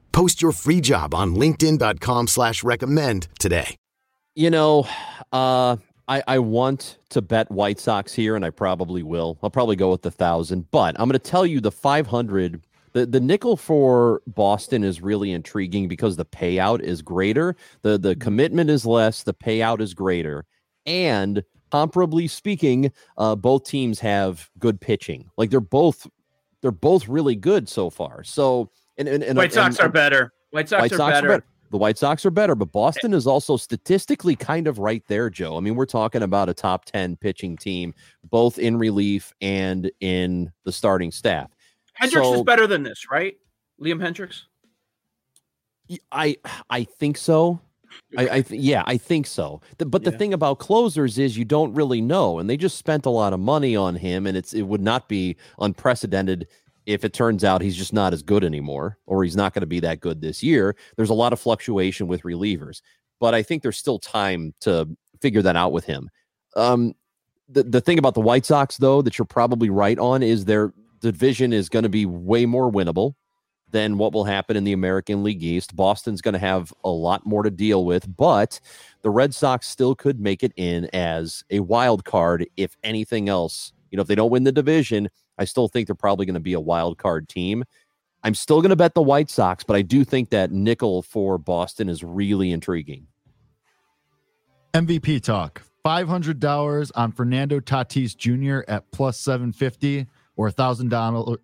Post 0.11 0.41
your 0.41 0.51
free 0.51 0.81
job 0.81 1.13
on 1.13 1.35
linkedin.com 1.35 2.27
slash 2.27 2.63
recommend 2.63 3.27
today. 3.39 3.75
You 4.35 4.49
know, 4.49 4.87
uh, 5.33 5.75
I, 6.07 6.23
I 6.27 6.39
want 6.39 6.97
to 7.09 7.21
bet 7.21 7.51
White 7.51 7.79
Sox 7.79 8.13
here, 8.13 8.35
and 8.35 8.45
I 8.45 8.49
probably 8.49 9.03
will. 9.03 9.37
I'll 9.41 9.49
probably 9.49 9.75
go 9.75 9.91
with 9.91 10.01
the 10.01 10.11
thousand, 10.11 10.69
but 10.71 10.95
I'm 10.99 11.07
going 11.07 11.19
to 11.19 11.19
tell 11.19 11.45
you 11.45 11.59
the 11.61 11.71
500. 11.71 12.61
The, 12.93 13.05
the 13.05 13.19
nickel 13.21 13.55
for 13.55 14.21
Boston 14.27 14.83
is 14.83 15.01
really 15.01 15.31
intriguing 15.31 15.87
because 15.87 16.17
the 16.17 16.25
payout 16.25 16.81
is 16.81 17.01
greater. 17.01 17.55
The 17.83 17.97
the 17.97 18.17
commitment 18.17 18.69
is 18.69 18.85
less, 18.85 19.23
the 19.23 19.33
payout 19.33 19.79
is 19.79 19.93
greater. 19.93 20.45
And 20.85 21.43
comparably 21.71 22.29
speaking, 22.29 22.91
uh, 23.17 23.37
both 23.37 23.63
teams 23.63 24.01
have 24.01 24.49
good 24.59 24.81
pitching. 24.81 25.29
Like 25.37 25.49
they're 25.49 25.61
both 25.61 26.05
they're 26.61 26.71
both 26.71 27.07
really 27.07 27.35
good 27.35 27.69
so 27.69 27.89
far. 27.89 28.25
So 28.25 28.69
and, 28.97 29.07
and, 29.07 29.23
and 29.23 29.37
White 29.37 29.53
Sox 29.53 29.77
and- 29.77 29.87
are 29.87 29.91
better. 29.91 30.33
White 30.51 30.67
Sox, 30.69 30.81
White 30.81 30.91
are, 30.93 30.97
Sox 30.97 31.13
better. 31.21 31.43
The 31.69 31.77
White 31.77 31.97
Sox 31.97 32.25
are 32.25 32.31
better, 32.31 32.53
but 32.55 32.73
Boston 32.73 33.13
is 33.13 33.25
also 33.25 33.55
statistically 33.55 34.35
kind 34.35 34.67
of 34.67 34.79
right 34.79 35.01
there, 35.07 35.29
Joe. 35.29 35.55
I 35.55 35.61
mean, 35.61 35.75
we're 35.75 35.85
talking 35.85 36.21
about 36.23 36.49
a 36.49 36.53
top 36.53 36.83
10 36.83 37.15
pitching 37.15 37.55
team, 37.55 37.93
both 38.29 38.59
in 38.59 38.77
relief 38.77 39.31
and 39.39 39.89
in 40.01 40.51
the 40.65 40.71
starting 40.73 41.11
staff. 41.11 41.49
Hendriks 42.01 42.35
is 42.35 42.43
better 42.43 42.67
than 42.67 42.83
this, 42.83 43.09
right? 43.09 43.35
Liam 43.81 44.01
Hendriks. 44.01 44.41
I 46.11 46.37
I 46.69 46.83
think 46.83 47.17
so. 47.17 47.59
I, 48.17 48.37
I 48.37 48.41
th- 48.41 48.61
yeah, 48.61 48.83
I 48.85 48.97
think 48.97 49.27
so. 49.27 49.61
The- 49.77 49.85
but 49.85 50.03
the 50.03 50.11
Yeah. 50.11 50.17
thing 50.17 50.33
about 50.33 50.59
closers 50.59 51.17
is 51.17 51.37
you 51.37 51.45
don't 51.45 51.73
really 51.73 52.01
know, 52.01 52.39
and 52.39 52.49
they 52.49 52.55
just 52.57 52.77
spent 52.77 53.05
a 53.05 53.09
lot 53.09 53.33
of 53.33 53.39
money 53.39 53.75
on 53.75 53.95
him, 53.95 54.27
and 54.27 54.37
it's 54.37 54.53
it 54.53 54.63
would 54.63 54.81
not 54.81 55.07
be 55.09 55.35
unprecedented 55.59 56.47
if 56.93 57.03
it 57.03 57.13
turns 57.13 57.43
out 57.43 57.61
he's 57.61 57.75
just 57.75 57.93
not 57.93 58.13
as 58.13 58.23
good 58.23 58.43
anymore, 58.43 58.97
or 59.05 59.23
he's 59.23 59.35
not 59.35 59.53
going 59.53 59.61
to 59.61 59.67
be 59.67 59.79
that 59.81 59.99
good 59.99 60.21
this 60.21 60.41
year. 60.43 60.75
There's 60.95 61.09
a 61.09 61.15
lot 61.15 61.33
of 61.33 61.39
fluctuation 61.39 62.07
with 62.07 62.23
relievers, 62.23 62.81
but 63.19 63.33
I 63.33 63.43
think 63.43 63.63
there's 63.63 63.77
still 63.77 63.99
time 63.99 64.53
to 64.61 64.87
figure 65.21 65.41
that 65.41 65.55
out 65.55 65.71
with 65.71 65.85
him. 65.85 66.09
Um, 66.55 66.93
the 67.49 67.63
the 67.63 67.81
thing 67.81 67.99
about 67.99 68.13
the 68.13 68.21
White 68.21 68.45
Sox, 68.45 68.77
though, 68.77 69.01
that 69.01 69.17
you're 69.17 69.25
probably 69.25 69.69
right 69.69 69.99
on 69.99 70.23
is 70.23 70.45
their 70.45 70.73
division 71.01 71.53
is 71.53 71.69
going 71.69 71.83
to 71.83 71.89
be 71.89 72.05
way 72.05 72.45
more 72.45 72.71
winnable 72.71 73.15
than 73.71 73.97
what 73.97 74.13
will 74.13 74.25
happen 74.25 74.57
in 74.57 74.63
the 74.63 74.73
American 74.73 75.23
League 75.23 75.43
East. 75.43 75.75
Boston's 75.75 76.21
going 76.21 76.33
to 76.33 76.39
have 76.39 76.73
a 76.83 76.89
lot 76.89 77.25
more 77.25 77.43
to 77.43 77.49
deal 77.49 77.85
with, 77.85 78.15
but 78.17 78.59
the 79.01 79.09
Red 79.09 79.33
Sox 79.33 79.67
still 79.67 79.95
could 79.95 80.19
make 80.19 80.43
it 80.43 80.53
in 80.57 80.89
as 80.93 81.43
a 81.49 81.61
wild 81.61 82.03
card 82.05 82.45
if 82.57 82.75
anything 82.83 83.29
else. 83.29 83.73
You 83.91 83.97
know, 83.97 84.01
if 84.01 84.07
they 84.07 84.15
don't 84.15 84.31
win 84.31 84.43
the 84.43 84.51
division, 84.51 85.09
I 85.37 85.45
still 85.45 85.67
think 85.67 85.87
they're 85.87 85.95
probably 85.95 86.25
going 86.25 86.33
to 86.33 86.39
be 86.39 86.53
a 86.53 86.59
wild 86.59 86.97
card 86.97 87.29
team. 87.29 87.63
I'm 88.23 88.35
still 88.35 88.61
going 88.61 88.69
to 88.69 88.75
bet 88.75 88.93
the 88.93 89.01
White 89.01 89.29
Sox, 89.29 89.63
but 89.63 89.75
I 89.75 89.81
do 89.81 90.03
think 90.03 90.29
that 90.29 90.51
nickel 90.51 91.01
for 91.01 91.37
Boston 91.37 91.89
is 91.89 92.03
really 92.03 92.51
intriguing. 92.51 93.07
MVP 94.73 95.21
talk. 95.21 95.63
Five 95.83 96.07
hundred 96.07 96.39
dollars 96.39 96.91
on 96.91 97.11
Fernando 97.11 97.59
Tatis 97.59 98.15
Jr. 98.15 98.61
at 98.71 98.89
plus 98.91 99.19
seven 99.19 99.51
fifty, 99.51 100.05
or 100.35 100.47
a 100.47 100.51
thousand 100.51 100.89
dollars, 100.89 101.39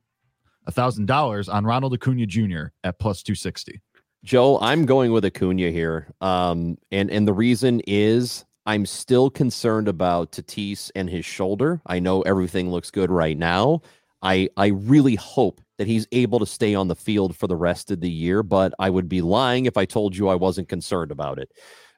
a 0.67 0.71
thousand 0.71 1.07
dollars 1.07 1.49
on 1.49 1.65
Ronald 1.65 1.93
Acuna 1.93 2.27
Jr. 2.27 2.65
at 2.83 2.99
plus 2.99 3.23
two 3.23 3.33
sixty. 3.33 3.81
Joe, 4.23 4.59
I'm 4.59 4.85
going 4.85 5.11
with 5.11 5.25
Acuna 5.25 5.71
here. 5.71 6.13
Um, 6.21 6.77
and 6.91 7.09
and 7.09 7.27
the 7.27 7.33
reason 7.33 7.81
is 7.87 8.45
I'm 8.67 8.85
still 8.85 9.29
concerned 9.29 9.87
about 9.87 10.33
Tatis 10.33 10.91
and 10.93 11.09
his 11.09 11.25
shoulder. 11.25 11.81
I 11.85 11.99
know 11.99 12.21
everything 12.23 12.69
looks 12.69 12.91
good 12.91 13.09
right 13.09 13.37
now. 13.37 13.81
I 14.21 14.49
I 14.57 14.67
really 14.67 15.15
hope 15.15 15.61
that 15.77 15.87
he's 15.87 16.05
able 16.11 16.39
to 16.39 16.45
stay 16.45 16.75
on 16.75 16.89
the 16.89 16.95
field 16.95 17.35
for 17.35 17.47
the 17.47 17.55
rest 17.55 17.91
of 17.91 18.01
the 18.01 18.11
year, 18.11 18.43
but 18.43 18.73
I 18.77 18.89
would 18.89 19.07
be 19.07 19.21
lying 19.21 19.67
if 19.67 19.77
I 19.77 19.85
told 19.85 20.17
you 20.17 20.27
I 20.27 20.35
wasn't 20.35 20.67
concerned 20.67 21.11
about 21.11 21.39
it. 21.39 21.51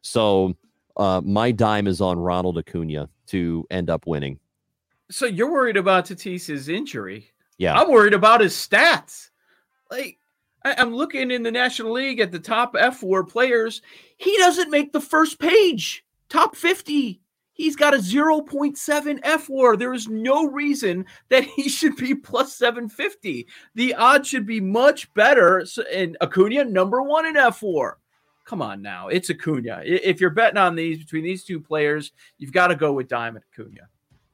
So 0.03 0.55
uh, 0.95 1.21
my 1.25 1.51
dime 1.51 1.88
is 1.88 2.01
on 2.01 2.19
Ronald 2.19 2.57
Acuna 2.59 3.09
to 3.27 3.65
end 3.71 3.89
up 3.89 4.05
winning. 4.05 4.39
So 5.09 5.25
you're 5.25 5.51
worried 5.51 5.77
about 5.77 6.05
Tatis's 6.05 6.69
injury. 6.69 7.31
Yeah. 7.57 7.79
I'm 7.79 7.89
worried 7.89 8.13
about 8.13 8.41
his 8.41 8.53
stats. 8.53 9.29
Like 9.89 10.19
I, 10.63 10.75
I'm 10.77 10.93
looking 10.93 11.31
in 11.31 11.41
the 11.41 11.51
National 11.51 11.93
League 11.93 12.19
at 12.19 12.31
the 12.31 12.39
top 12.39 12.75
F4 12.75 13.27
players. 13.27 13.81
He 14.17 14.38
doesn't 14.38 14.69
make 14.69 14.93
the 14.93 15.01
first 15.01 15.39
page. 15.39 16.05
Top 16.29 16.55
50. 16.55 17.21
He's 17.53 17.75
got 17.75 17.93
a 17.93 17.98
0.7 17.98 19.19
fWAR. 19.21 19.77
There 19.77 19.93
is 19.93 20.07
no 20.07 20.45
reason 20.48 21.05
that 21.29 21.43
he 21.43 21.67
should 21.69 21.95
be 21.98 22.15
plus 22.15 22.55
750. 22.55 23.48
The 23.75 23.95
odds 23.95 24.27
should 24.29 24.45
be 24.45 24.62
much 24.62 25.13
better. 25.13 25.65
And 25.93 26.15
Acuna, 26.21 26.63
number 26.65 27.01
one 27.01 27.25
in 27.25 27.33
fWAR. 27.36 27.93
Come 28.45 28.62
on 28.62 28.81
now. 28.81 29.09
It's 29.09 29.29
Acuna. 29.29 29.81
If 29.83 30.21
you're 30.21 30.29
betting 30.29 30.57
on 30.57 30.75
these 30.75 30.98
between 31.00 31.24
these 31.24 31.43
two 31.43 31.59
players, 31.59 32.12
you've 32.38 32.53
got 32.53 32.67
to 32.67 32.75
go 32.75 32.93
with 32.93 33.07
Diamond 33.07 33.43
Acuna. 33.53 33.81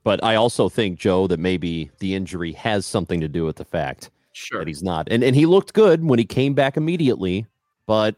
But 0.03 0.23
I 0.23 0.35
also 0.35 0.69
think, 0.69 0.99
Joe, 0.99 1.25
that 1.27 1.39
maybe 1.39 1.89
the 1.99 2.13
injury 2.13 2.51
has 2.53 2.85
something 2.85 3.19
to 3.21 3.27
do 3.27 3.43
with 3.43 3.55
the 3.55 3.65
fact 3.65 4.11
Sure. 4.33 4.59
that 4.59 4.67
he's 4.67 4.83
not. 4.83 5.07
And 5.09 5.23
and 5.23 5.35
he 5.35 5.45
looked 5.47 5.73
good 5.73 6.03
when 6.03 6.19
he 6.19 6.25
came 6.25 6.53
back 6.53 6.77
immediately, 6.77 7.45
but 7.87 8.15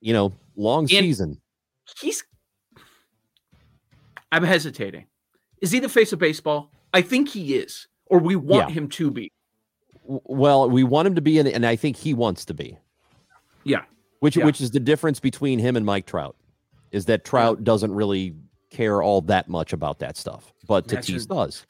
you 0.00 0.12
know, 0.12 0.32
long 0.56 0.82
And- 0.82 0.90
season. 0.90 1.40
he's 2.00 2.22
I'm 4.32 4.42
hesitating. 4.44 5.06
Is 5.60 5.70
he 5.72 5.80
the 5.80 5.88
face 5.88 6.12
of 6.12 6.18
baseball? 6.18 6.70
I 6.92 7.02
think 7.02 7.28
he 7.28 7.54
is, 7.56 7.86
or 8.06 8.18
we 8.18 8.36
want 8.36 8.68
Yeah. 8.68 8.74
him 8.74 8.88
to 8.90 9.10
be. 9.10 9.30
Well, 10.04 10.68
we 10.68 10.82
want 10.84 11.06
him 11.06 11.14
to 11.16 11.20
be 11.20 11.38
in, 11.38 11.46
and 11.46 11.64
I 11.66 11.76
think 11.76 11.96
he 11.96 12.14
wants 12.14 12.44
to 12.46 12.54
be. 12.54 12.78
Yeah. 13.64 13.84
Which 14.20 14.36
Yeah. 14.36 14.44
which 14.44 14.60
is 14.60 14.70
the 14.70 14.80
difference 14.80 15.20
between 15.20 15.58
him 15.58 15.76
and 15.76 15.84
Mike 15.86 16.06
Trout, 16.06 16.36
is 16.90 17.06
that 17.06 17.24
Trout 17.24 17.62
doesn't 17.64 17.92
really 17.92 18.34
care 18.70 19.02
all 19.02 19.20
that 19.22 19.48
much 19.48 19.72
about 19.72 19.98
that 20.00 20.16
stuff, 20.16 20.52
but 20.66 20.90
Imagine- 20.90 21.16
Tatis 21.16 21.26
does. 21.28 21.66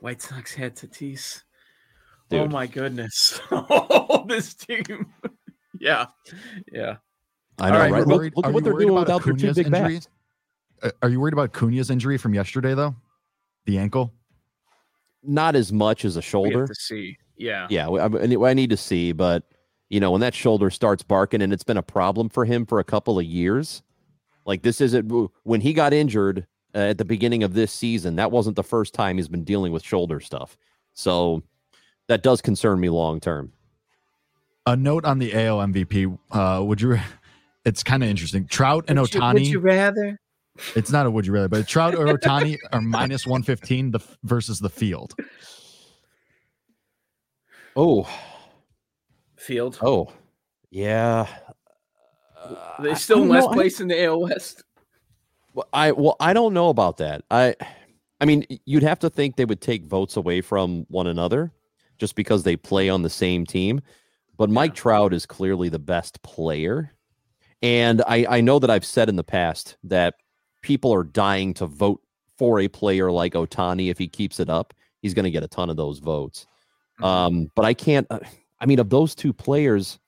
White 0.00 0.20
Sox 0.22 0.54
had 0.54 0.76
Tatis. 0.76 1.42
Oh 2.30 2.46
my 2.46 2.66
goodness. 2.66 3.40
oh, 3.50 4.24
this 4.28 4.54
team. 4.54 5.06
yeah. 5.80 6.06
Yeah. 6.70 6.96
I 7.58 7.70
know, 7.70 7.74
All 7.74 7.80
right, 7.80 7.92
right? 7.92 8.02
Are 8.02 8.06
Look, 8.06 8.36
look 8.36 8.46
at 8.46 8.52
what 8.52 8.64
they're 8.64 8.72
doing 8.74 8.90
about 8.90 9.00
without 9.00 9.24
their 9.24 9.34
two 9.34 9.54
big 9.54 9.66
injury? 9.66 9.94
bats. 9.94 10.08
Uh, 10.82 10.90
Are 11.02 11.08
you 11.08 11.20
worried 11.20 11.34
about 11.34 11.52
Cunha's 11.52 11.90
injury 11.90 12.18
from 12.18 12.34
yesterday, 12.34 12.74
though? 12.74 12.94
The 13.66 13.78
ankle. 13.78 14.12
Not 15.22 15.56
as 15.56 15.72
much 15.72 16.04
as 16.04 16.16
a 16.16 16.20
We 16.20 16.22
shoulder. 16.22 16.60
have 16.60 16.68
to 16.68 16.74
see. 16.74 17.18
Yeah. 17.36 17.66
Yeah, 17.70 17.88
I, 17.88 18.06
I- 18.06 18.50
I 18.50 18.54
need 18.54 18.70
to 18.70 18.76
see, 18.76 19.12
but 19.12 19.44
you 19.90 20.00
know, 20.00 20.10
when 20.10 20.20
that 20.20 20.34
shoulder 20.34 20.68
starts 20.70 21.02
barking, 21.02 21.40
and 21.42 21.52
it's 21.52 21.64
been 21.64 21.76
a 21.78 21.82
problem 21.82 22.28
for 22.28 22.44
him 22.44 22.66
for 22.66 22.78
a 22.78 22.84
couple 22.84 23.18
of 23.18 23.24
years. 23.24 23.82
Like 24.44 24.62
this 24.62 24.80
isn't 24.80 25.10
when 25.44 25.60
he 25.60 25.72
got 25.72 25.92
injured 25.92 26.46
uh, 26.74 26.78
at 26.78 26.98
the 26.98 27.04
beginning 27.04 27.42
of 27.42 27.52
this 27.54 27.70
season. 27.72 28.16
That 28.16 28.30
wasn't 28.30 28.56
the 28.56 28.62
first 28.62 28.94
time 28.94 29.16
he's 29.16 29.28
been 29.28 29.44
dealing 29.44 29.72
with 29.72 29.82
shoulder 29.82 30.20
stuff. 30.20 30.56
So 30.94 31.42
that 32.06 32.22
does 32.22 32.40
concern 32.40 32.80
me 32.80 32.88
long 32.88 33.20
term. 33.20 33.52
A 34.66 34.76
note 34.76 35.04
on 35.04 35.18
the 35.18 35.34
AL 35.34 35.58
MVP. 35.58 36.18
Uh, 36.30 36.62
would 36.64 36.80
you? 36.80 36.98
It's 37.64 37.82
kind 37.82 38.02
of 38.02 38.08
interesting. 38.08 38.46
Trout 38.46 38.86
and 38.88 38.98
Would 38.98 39.12
you- 39.12 39.20
Ohtani. 39.20 39.34
would 39.34 39.46
you 39.46 39.58
rather? 39.58 40.18
It's 40.74 40.90
not 40.90 41.06
a 41.06 41.10
would 41.10 41.26
you 41.26 41.32
rather, 41.32 41.48
but 41.48 41.66
Trout 41.68 41.94
or 41.94 42.06
Ohtani 42.06 42.58
are 42.72 42.80
minus 42.80 43.26
one 43.26 43.42
fifteen 43.42 43.90
the 43.90 44.00
versus 44.24 44.58
the 44.58 44.68
field. 44.70 45.14
Oh, 47.76 48.08
Field. 49.36 49.78
oh, 49.82 50.12
yeah. 50.70 51.26
They 52.80 52.94
still 52.94 53.22
in 53.22 53.28
don't 53.28 53.28
know. 53.28 53.34
last 53.40 53.50
I- 53.50 53.54
place 53.54 53.80
in 53.80 53.88
the 53.88 54.04
AL 54.04 54.20
West. 54.20 54.64
Well, 55.54 55.68
I 55.72 55.92
well, 55.92 56.16
I 56.20 56.32
don't 56.32 56.54
know 56.54 56.68
about 56.70 56.96
that. 56.98 57.22
I, 57.30 57.54
I 58.20 58.24
mean, 58.24 58.44
you'd 58.64 58.82
have 58.82 58.98
to 59.00 59.10
think 59.10 59.36
they 59.36 59.44
would 59.44 59.60
take 59.60 59.84
votes 59.86 60.16
away 60.16 60.40
from 60.40 60.86
one 60.88 61.06
another, 61.06 61.52
just 61.98 62.14
because 62.16 62.42
they 62.42 62.56
play 62.56 62.88
on 62.88 63.02
the 63.02 63.10
same 63.10 63.44
team. 63.46 63.80
But 64.36 64.50
Mike 64.50 64.74
Trout 64.74 65.12
is 65.12 65.26
clearly 65.26 65.68
the 65.68 65.78
best 65.80 66.22
player, 66.22 66.92
and 67.62 68.02
I 68.06 68.26
I 68.28 68.40
know 68.40 68.58
that 68.60 68.70
I've 68.70 68.84
said 68.84 69.08
in 69.08 69.16
the 69.16 69.24
past 69.24 69.76
that 69.84 70.14
people 70.62 70.92
are 70.92 71.04
dying 71.04 71.54
to 71.54 71.66
vote 71.66 72.02
for 72.36 72.60
a 72.60 72.68
player 72.68 73.10
like 73.10 73.34
Ohtani 73.34 73.90
if 73.90 73.98
he 73.98 74.08
keeps 74.08 74.40
it 74.40 74.48
up. 74.48 74.74
He's 75.02 75.14
going 75.14 75.24
to 75.24 75.30
get 75.30 75.42
a 75.42 75.48
ton 75.48 75.70
of 75.70 75.76
those 75.76 75.98
votes. 75.98 76.46
Um, 77.02 77.50
but 77.54 77.64
I 77.64 77.74
can't. 77.74 78.06
uh, 78.10 78.20
I 78.60 78.66
mean, 78.66 78.80
of 78.80 78.90
those 78.90 79.14
two 79.14 79.32
players, 79.32 79.98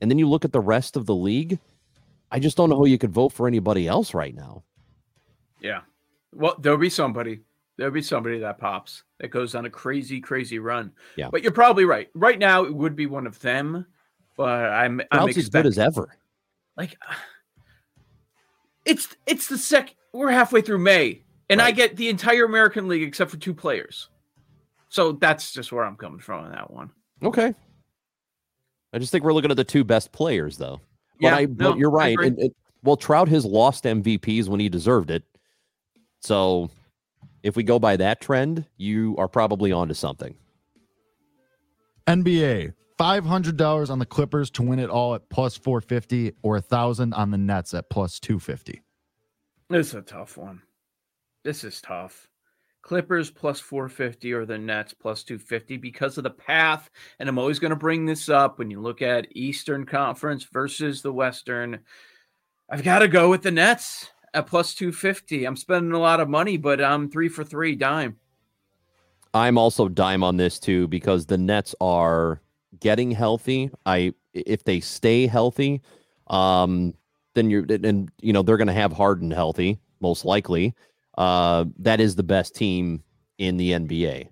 and 0.00 0.10
then 0.10 0.18
you 0.18 0.28
look 0.28 0.44
at 0.44 0.52
the 0.52 0.60
rest 0.60 0.96
of 0.96 1.06
the 1.06 1.14
league. 1.14 1.58
I 2.32 2.38
just 2.38 2.56
don't 2.56 2.70
know 2.70 2.76
who 2.76 2.86
you 2.86 2.98
could 2.98 3.12
vote 3.12 3.30
for 3.30 3.46
anybody 3.46 3.88
else 3.88 4.14
right 4.14 4.34
now. 4.34 4.62
Yeah. 5.60 5.80
Well, 6.32 6.56
there'll 6.58 6.78
be 6.78 6.90
somebody. 6.90 7.40
There'll 7.76 7.92
be 7.92 8.02
somebody 8.02 8.38
that 8.38 8.58
pops 8.58 9.04
that 9.18 9.28
goes 9.28 9.54
on 9.54 9.66
a 9.66 9.70
crazy, 9.70 10.20
crazy 10.20 10.58
run. 10.58 10.92
Yeah. 11.16 11.28
But 11.30 11.42
you're 11.42 11.52
probably 11.52 11.84
right. 11.84 12.08
Right 12.14 12.38
now, 12.38 12.64
it 12.64 12.74
would 12.74 12.94
be 12.94 13.06
one 13.06 13.26
of 13.26 13.40
them. 13.40 13.86
But 14.36 14.70
I'm, 14.70 15.00
I'm 15.10 15.18
Trout's 15.18 15.38
as 15.38 15.48
good 15.48 15.66
as 15.66 15.78
ever. 15.78 16.16
like 16.76 16.96
it's 18.84 19.08
it's 19.26 19.48
the 19.48 19.58
sec 19.58 19.94
we're 20.12 20.30
halfway 20.30 20.60
through 20.60 20.78
May, 20.78 21.22
and 21.48 21.60
right. 21.60 21.68
I 21.68 21.70
get 21.70 21.96
the 21.96 22.08
entire 22.08 22.44
American 22.44 22.88
League 22.88 23.02
except 23.02 23.30
for 23.30 23.36
two 23.36 23.54
players. 23.54 24.08
So 24.88 25.12
that's 25.12 25.52
just 25.52 25.70
where 25.70 25.84
I'm 25.84 25.96
coming 25.96 26.20
from 26.20 26.44
on 26.44 26.52
that 26.52 26.70
one. 26.70 26.90
Okay. 27.22 27.54
I 28.92 28.98
just 28.98 29.12
think 29.12 29.22
we're 29.22 29.32
looking 29.32 29.52
at 29.52 29.56
the 29.56 29.64
two 29.64 29.84
best 29.84 30.10
players, 30.10 30.56
though. 30.56 30.80
But 31.20 31.28
yeah, 31.28 31.36
I, 31.36 31.46
no, 31.46 31.76
you're 31.76 31.90
right. 31.90 32.18
Well, 32.82 32.96
Trout 32.96 33.28
has 33.28 33.44
lost 33.44 33.84
MVPs 33.84 34.48
when 34.48 34.58
he 34.58 34.68
deserved 34.68 35.10
it. 35.10 35.22
So 36.20 36.70
if 37.42 37.56
we 37.56 37.62
go 37.62 37.78
by 37.78 37.96
that 37.96 38.20
trend, 38.20 38.64
you 38.78 39.14
are 39.18 39.28
probably 39.28 39.70
onto 39.70 39.94
something. 39.94 40.34
NBA 42.06 42.72
$500 42.98 43.90
on 43.90 43.98
the 43.98 44.06
Clippers 44.06 44.50
to 44.50 44.62
win 44.62 44.78
it 44.78 44.90
all 44.90 45.14
at 45.14 45.28
plus 45.30 45.56
450 45.56 46.32
or 46.42 46.54
1000 46.54 47.14
on 47.14 47.30
the 47.30 47.38
Nets 47.38 47.72
at 47.72 47.88
plus 47.88 48.20
250. 48.20 48.82
This 49.70 49.88
is 49.88 49.94
a 49.94 50.02
tough 50.02 50.36
one. 50.36 50.62
This 51.44 51.62
is 51.62 51.80
tough. 51.80 52.28
Clippers 52.82 53.30
plus 53.30 53.60
450 53.60 54.32
or 54.32 54.44
the 54.44 54.58
Nets 54.58 54.92
plus 54.92 55.22
250 55.22 55.76
because 55.76 56.18
of 56.18 56.24
the 56.24 56.30
path. 56.30 56.90
And 57.20 57.28
I'm 57.28 57.38
always 57.38 57.60
going 57.60 57.70
to 57.70 57.76
bring 57.76 58.04
this 58.04 58.28
up 58.28 58.58
when 58.58 58.68
you 58.68 58.80
look 58.80 59.00
at 59.00 59.28
Eastern 59.30 59.86
Conference 59.86 60.42
versus 60.42 61.02
the 61.02 61.12
Western. 61.12 61.78
I've 62.68 62.82
got 62.82 62.98
to 62.98 63.08
go 63.08 63.30
with 63.30 63.42
the 63.42 63.52
Nets 63.52 64.10
at 64.34 64.48
plus 64.48 64.74
250. 64.74 65.44
I'm 65.44 65.56
spending 65.56 65.92
a 65.92 66.00
lot 66.00 66.18
of 66.18 66.28
money, 66.28 66.56
but 66.56 66.82
I'm 66.82 67.08
three 67.08 67.28
for 67.28 67.44
three 67.44 67.76
dime. 67.76 68.16
I'm 69.32 69.56
also 69.56 69.88
dime 69.88 70.24
on 70.24 70.36
this 70.36 70.58
too 70.58 70.88
because 70.88 71.26
the 71.26 71.38
Nets 71.38 71.76
are 71.80 72.40
getting 72.80 73.12
healthy. 73.12 73.70
I 73.86 74.14
if 74.32 74.64
they 74.64 74.80
stay 74.80 75.28
healthy, 75.28 75.82
um, 76.26 76.94
then 77.34 77.50
you're 77.50 77.64
and 77.68 78.10
you 78.20 78.32
know 78.32 78.42
they're 78.42 78.56
going 78.56 78.68
to 78.68 78.72
have 78.72 78.92
Harden 78.92 79.30
healthy 79.30 79.78
most 80.00 80.24
likely. 80.24 80.74
Uh, 81.18 81.66
that 81.78 82.00
is 82.00 82.16
the 82.16 82.22
best 82.22 82.54
team 82.54 83.02
in 83.38 83.56
the 83.56 83.72
NBA. 83.72 84.28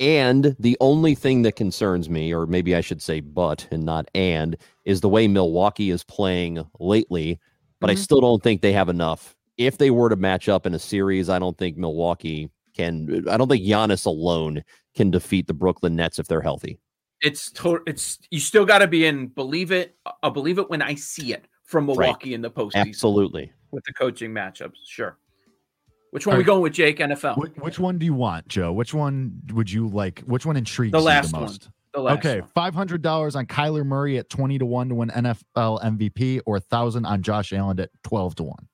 And 0.00 0.56
the 0.58 0.76
only 0.80 1.14
thing 1.14 1.42
that 1.42 1.56
concerns 1.56 2.08
me, 2.08 2.32
or 2.32 2.46
maybe 2.46 2.74
I 2.74 2.80
should 2.80 3.02
say 3.02 3.20
but 3.20 3.68
and 3.70 3.84
not 3.84 4.10
and, 4.14 4.56
is 4.84 5.02
the 5.02 5.10
way 5.10 5.28
Milwaukee 5.28 5.90
is 5.90 6.02
playing 6.04 6.64
lately. 6.78 7.38
But 7.80 7.88
mm-hmm. 7.88 7.98
I 7.98 8.02
still 8.02 8.20
don't 8.20 8.42
think 8.42 8.62
they 8.62 8.72
have 8.72 8.88
enough. 8.88 9.36
If 9.58 9.76
they 9.76 9.90
were 9.90 10.08
to 10.08 10.16
match 10.16 10.48
up 10.48 10.66
in 10.66 10.74
a 10.74 10.78
series, 10.78 11.28
I 11.28 11.38
don't 11.38 11.56
think 11.58 11.76
Milwaukee 11.76 12.50
can. 12.74 13.24
I 13.28 13.36
don't 13.36 13.48
think 13.48 13.64
Giannis 13.64 14.06
alone 14.06 14.64
can 14.96 15.10
defeat 15.10 15.46
the 15.46 15.54
Brooklyn 15.54 15.96
Nets 15.96 16.18
if 16.18 16.28
they're 16.28 16.40
healthy. 16.40 16.78
It's 17.20 17.50
total. 17.50 17.84
It's 17.86 18.18
you 18.30 18.40
still 18.40 18.64
got 18.64 18.78
to 18.78 18.86
be 18.86 19.04
in. 19.04 19.26
Believe 19.26 19.70
it. 19.70 19.96
I'll 20.22 20.30
believe 20.30 20.58
it 20.58 20.70
when 20.70 20.80
I 20.80 20.94
see 20.94 21.34
it 21.34 21.46
from 21.70 21.86
Milwaukee 21.86 22.30
right. 22.30 22.34
in 22.34 22.42
the 22.42 22.50
postseason. 22.50 22.88
Absolutely. 22.88 23.52
With 23.70 23.84
the 23.84 23.92
coaching 23.92 24.32
matchups, 24.32 24.74
sure. 24.86 25.16
Which 26.10 26.26
one 26.26 26.34
are 26.34 26.38
we 26.38 26.44
going 26.44 26.60
with, 26.60 26.72
Jake? 26.72 26.98
NFL. 26.98 27.38
Which, 27.38 27.52
which, 27.58 27.78
one 27.78 27.96
do 27.96 28.04
you 28.04 28.14
want, 28.14 28.48
Joe? 28.48 28.72
Which 28.72 28.92
one 28.92 29.40
would 29.52 29.70
you 29.70 29.86
like? 29.86 30.20
Which 30.22 30.44
one 30.44 30.56
intrigues 30.56 30.90
the 30.90 31.00
last 31.00 31.26
you 31.26 31.32
the 31.32 31.40
most? 31.40 31.64
One. 31.64 31.72
The 31.92 32.00
last 32.00 32.18
okay, 32.18 32.42
five 32.52 32.74
hundred 32.74 33.02
dollars 33.02 33.36
on 33.36 33.46
Kyler 33.46 33.84
Murray 33.84 34.18
at 34.18 34.28
twenty 34.28 34.58
to 34.58 34.66
one 34.66 34.88
to 34.88 34.96
win 34.96 35.10
NFL 35.10 35.82
MVP, 35.82 36.40
or 36.46 36.58
thousand 36.58 37.04
on 37.06 37.22
Josh 37.22 37.52
Allen 37.52 37.78
at 37.78 37.90
twelve 38.02 38.34
to 38.36 38.42
one. 38.42 38.68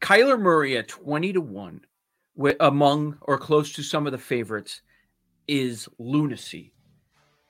Kyler 0.00 0.40
Murray 0.40 0.76
at 0.76 0.86
twenty 0.86 1.32
to 1.32 1.40
one, 1.40 1.80
with, 2.36 2.56
among 2.60 3.18
or 3.22 3.36
close 3.36 3.72
to 3.72 3.82
some 3.82 4.06
of 4.06 4.12
the 4.12 4.18
favorites, 4.18 4.82
is 5.48 5.88
lunacy. 5.98 6.72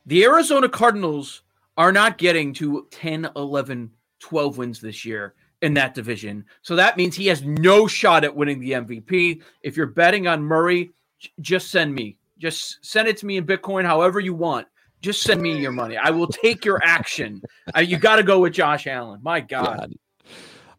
The 0.06 0.24
Arizona 0.24 0.68
Cardinals 0.68 1.42
are 1.76 1.92
not 1.92 2.18
getting 2.18 2.52
to 2.54 2.86
10, 2.90 3.30
11, 3.36 3.90
12 4.20 4.58
wins 4.58 4.80
this 4.80 5.04
year 5.04 5.34
in 5.62 5.74
that 5.74 5.94
division. 5.94 6.44
So 6.62 6.76
that 6.76 6.96
means 6.96 7.16
he 7.16 7.26
has 7.28 7.42
no 7.42 7.86
shot 7.86 8.24
at 8.24 8.34
winning 8.34 8.60
the 8.60 8.72
MVP. 8.72 9.42
If 9.62 9.76
you're 9.76 9.86
betting 9.86 10.26
on 10.26 10.42
Murray, 10.42 10.92
just 11.40 11.70
send 11.70 11.94
me. 11.94 12.18
Just 12.38 12.84
send 12.84 13.08
it 13.08 13.16
to 13.18 13.26
me 13.26 13.38
in 13.38 13.46
Bitcoin, 13.46 13.84
however 13.84 14.20
you 14.20 14.34
want. 14.34 14.66
Just 15.00 15.22
send 15.22 15.40
me 15.40 15.58
your 15.58 15.72
money. 15.72 15.96
I 15.96 16.10
will 16.10 16.26
take 16.26 16.64
your 16.64 16.80
action. 16.82 17.42
uh, 17.76 17.80
you 17.80 17.96
got 17.96 18.16
to 18.16 18.22
go 18.22 18.40
with 18.40 18.52
Josh 18.52 18.86
Allen. 18.86 19.20
My 19.22 19.40
God. 19.40 19.78
God. 19.78 19.92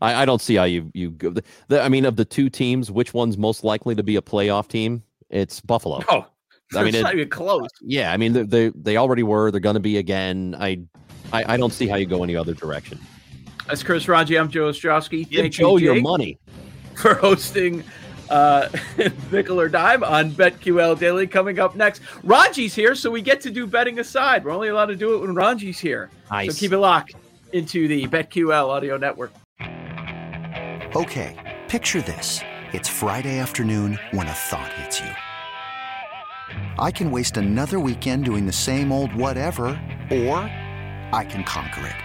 I, 0.02 0.24
I, 0.24 0.26
don't 0.26 0.42
see 0.42 0.56
how 0.56 0.66
you 0.66 0.92
you 0.94 1.12
go. 1.12 1.30
The, 1.30 1.44
the, 1.68 1.82
I 1.82 1.90
mean, 1.90 2.06
of 2.06 2.16
the 2.16 2.26
two 2.26 2.50
teams, 2.50 2.92
which 2.92 3.14
one's 3.14 3.38
most 3.38 3.64
likely 3.64 3.96
to 3.96 4.04
be 4.04 4.18
a 4.18 4.22
playoff 4.22 4.68
team? 4.68 5.04
It's 5.30 5.62
Buffalo. 5.62 6.04
Oh, 6.10 6.28
I 6.76 6.84
mean, 6.84 6.94
it's 6.96 7.04
not 7.04 7.14
even 7.14 7.30
close. 7.30 7.70
Yeah, 7.82 8.12
I 8.12 8.18
mean, 8.18 8.34
they 8.34 8.44
they, 8.44 8.70
they 8.70 8.98
already 8.98 9.24
were. 9.24 9.52
They're 9.52 9.60
going 9.60 9.76
to 9.76 9.80
be 9.80 9.98
again. 9.98 10.56
I, 10.60 10.82
I 11.32 11.54
I 11.54 11.58
don't 11.58 11.74
see 11.74 11.88
how 11.88 11.96
you 11.96 12.06
go 12.06 12.24
any 12.24 12.36
other 12.36 12.54
direction. 12.54 13.00
That's 13.68 13.82
Chris 13.82 14.06
Rongey. 14.06 14.40
I'm 14.40 14.50
Joe 14.50 14.70
Ostrowski. 14.70 15.28
Give 15.28 15.42
Thank 15.42 15.54
Joe 15.54 15.78
you, 15.78 15.94
your 15.94 16.02
money 16.02 16.38
for 16.96 17.16
hosting 17.16 17.84
uh, 18.30 18.70
Nickel 19.32 19.60
or 19.60 19.70
Dime 19.70 20.04
on 20.04 20.32
BetQL 20.32 21.00
Daily. 21.00 21.26
Coming 21.26 21.60
up 21.60 21.76
next, 21.76 22.04
Rongey's 22.24 22.76
here, 22.76 22.94
so 22.94 23.10
we 23.10 23.22
get 23.22 23.42
to 23.42 23.50
do 23.50 23.66
betting 23.66 24.00
aside. 24.00 24.46
We're 24.46 24.52
only 24.52 24.68
allowed 24.68 24.88
to 24.88 24.96
do 24.96 25.16
it 25.16 25.22
when 25.22 25.34
Rongey's 25.34 25.80
here. 25.80 26.12
Nice. 26.30 26.54
So 26.54 26.60
keep 26.60 26.74
it 26.74 26.78
locked 26.78 27.16
into 27.54 27.88
the 27.88 28.08
BetQL 28.08 28.70
Audio 28.70 28.98
Network. 28.98 29.34
Okay, 30.96 31.58
picture 31.68 32.02
this: 32.04 32.42
it's 32.72 32.88
Friday 32.88 33.40
afternoon 33.40 33.98
when 34.12 34.28
a 34.28 34.34
thought 34.34 34.72
hits 34.74 35.00
you. 35.00 35.10
I 36.78 36.92
can 36.92 37.10
waste 37.10 37.38
another 37.38 37.80
weekend 37.80 38.26
doing 38.26 38.46
the 38.46 38.54
same 38.54 38.92
old 38.92 39.14
whatever, 39.16 39.66
or 40.12 40.38
I 41.12 41.26
can 41.28 41.44
conquer 41.44 41.88
it. 41.88 42.05